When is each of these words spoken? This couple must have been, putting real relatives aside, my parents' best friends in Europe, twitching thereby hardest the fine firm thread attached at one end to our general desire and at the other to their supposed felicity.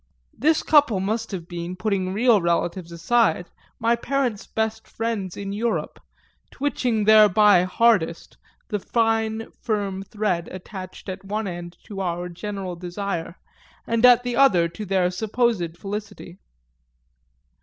This 0.35 0.63
couple 0.63 0.99
must 0.99 1.29
have 1.29 1.47
been, 1.47 1.75
putting 1.75 2.11
real 2.11 2.41
relatives 2.41 2.91
aside, 2.91 3.51
my 3.77 3.95
parents' 3.95 4.47
best 4.47 4.87
friends 4.87 5.37
in 5.37 5.53
Europe, 5.53 5.99
twitching 6.49 7.03
thereby 7.05 7.65
hardest 7.65 8.35
the 8.69 8.79
fine 8.79 9.51
firm 9.51 10.01
thread 10.01 10.47
attached 10.47 11.07
at 11.07 11.23
one 11.23 11.45
end 11.45 11.77
to 11.83 12.01
our 12.01 12.29
general 12.29 12.75
desire 12.75 13.35
and 13.85 14.03
at 14.03 14.23
the 14.23 14.35
other 14.35 14.67
to 14.69 14.85
their 14.87 15.11
supposed 15.11 15.77
felicity. 15.77 16.39